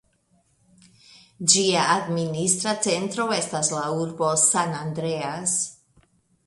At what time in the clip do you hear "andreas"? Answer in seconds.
4.83-5.57